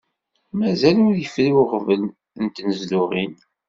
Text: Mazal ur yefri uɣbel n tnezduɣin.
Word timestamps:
Mazal 0.57 0.97
ur 1.07 1.15
yefri 1.19 1.51
uɣbel 1.61 2.01
n 2.43 2.45
tnezduɣin. 2.47 3.33